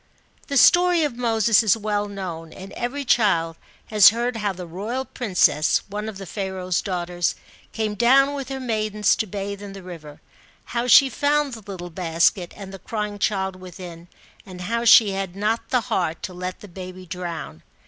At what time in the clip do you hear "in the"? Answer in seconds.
9.61-9.83